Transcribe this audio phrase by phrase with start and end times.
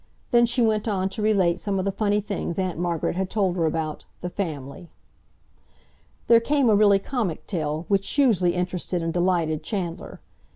[0.31, 3.55] Then she went on to relate some of the funny things Aunt Margaret had told
[3.55, 4.89] her about "the family."
[6.25, 10.19] There came a really comic tale, which hugely interested and delighted Chandler.